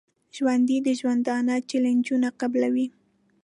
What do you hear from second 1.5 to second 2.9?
چیلنجونه قبلوي